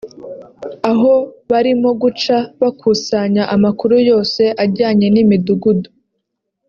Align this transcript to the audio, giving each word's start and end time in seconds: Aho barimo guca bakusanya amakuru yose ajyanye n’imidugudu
Aho 0.91 1.13
barimo 1.49 1.89
guca 2.01 2.37
bakusanya 2.61 3.43
amakuru 3.55 3.95
yose 4.09 4.41
ajyanye 4.63 5.07
n’imidugudu 5.13 5.89